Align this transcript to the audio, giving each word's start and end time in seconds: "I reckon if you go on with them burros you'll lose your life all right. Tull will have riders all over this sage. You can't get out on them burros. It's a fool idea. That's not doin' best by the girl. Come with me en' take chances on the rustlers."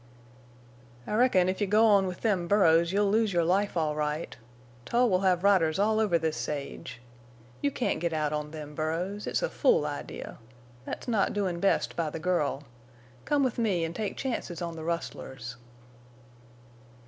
"I 1.05 1.13
reckon 1.13 1.47
if 1.47 1.61
you 1.61 1.67
go 1.67 1.85
on 1.85 2.07
with 2.07 2.21
them 2.21 2.47
burros 2.47 2.91
you'll 2.91 3.11
lose 3.11 3.31
your 3.31 3.43
life 3.43 3.77
all 3.77 3.95
right. 3.95 4.35
Tull 4.83 5.07
will 5.11 5.19
have 5.19 5.43
riders 5.43 5.77
all 5.77 5.99
over 5.99 6.17
this 6.17 6.35
sage. 6.37 7.03
You 7.61 7.69
can't 7.69 7.99
get 7.99 8.11
out 8.11 8.33
on 8.33 8.49
them 8.49 8.73
burros. 8.73 9.27
It's 9.27 9.43
a 9.43 9.47
fool 9.51 9.85
idea. 9.85 10.39
That's 10.85 11.07
not 11.07 11.33
doin' 11.33 11.59
best 11.59 11.95
by 11.95 12.09
the 12.09 12.17
girl. 12.17 12.63
Come 13.25 13.43
with 13.43 13.59
me 13.59 13.85
en' 13.85 13.93
take 13.93 14.17
chances 14.17 14.59
on 14.59 14.75
the 14.75 14.83
rustlers." 14.83 15.57